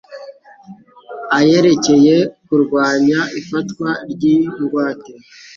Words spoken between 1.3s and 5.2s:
ayerekeye kurwanya ifatwa ry'ingwate